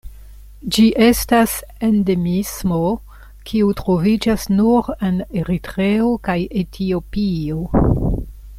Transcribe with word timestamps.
Ĝi 0.75 0.85
estas 1.07 1.51
endemismo 1.87 2.79
kiu 3.51 3.69
troviĝas 3.83 4.47
nur 4.55 4.89
en 5.11 5.23
Eritreo 5.43 6.09
kaj 6.29 6.39
Etiopio. 6.63 7.63